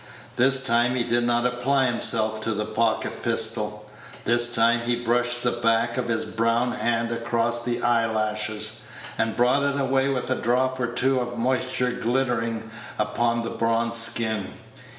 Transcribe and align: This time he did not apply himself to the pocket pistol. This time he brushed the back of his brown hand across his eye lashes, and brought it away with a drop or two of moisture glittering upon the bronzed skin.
This 0.35 0.65
time 0.65 0.95
he 0.95 1.03
did 1.03 1.25
not 1.25 1.45
apply 1.45 1.85
himself 1.85 2.41
to 2.41 2.55
the 2.55 2.65
pocket 2.65 3.21
pistol. 3.21 3.85
This 4.25 4.51
time 4.51 4.79
he 4.79 4.95
brushed 4.95 5.43
the 5.43 5.51
back 5.51 5.95
of 5.95 6.07
his 6.07 6.25
brown 6.25 6.71
hand 6.71 7.11
across 7.11 7.63
his 7.65 7.83
eye 7.83 8.07
lashes, 8.11 8.81
and 9.15 9.37
brought 9.37 9.61
it 9.61 9.79
away 9.79 10.09
with 10.09 10.31
a 10.31 10.35
drop 10.35 10.79
or 10.79 10.87
two 10.87 11.19
of 11.19 11.37
moisture 11.37 11.91
glittering 11.91 12.71
upon 12.97 13.43
the 13.43 13.51
bronzed 13.51 13.97
skin. 13.97 14.47